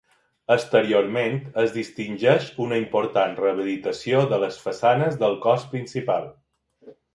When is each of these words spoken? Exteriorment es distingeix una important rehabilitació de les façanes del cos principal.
Exteriorment 0.53 1.35
es 1.63 1.75
distingeix 1.75 2.47
una 2.65 2.79
important 2.85 3.37
rehabilitació 3.43 4.25
de 4.33 4.41
les 4.47 4.59
façanes 4.65 5.23
del 5.23 5.39
cos 5.47 5.71
principal. 5.77 6.29